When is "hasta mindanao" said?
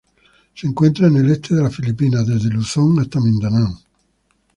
2.99-3.79